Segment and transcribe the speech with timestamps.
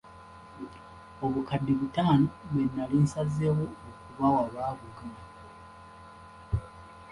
[1.25, 5.23] Obukadde butaano bwe nali nsazeewo okubawa baabugaana.